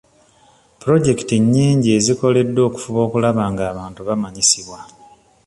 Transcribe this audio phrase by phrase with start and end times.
[0.79, 4.79] Pulojekiti nnyingi zikoleddwa okufuba okulaba ng'abantu bamanyisibwa.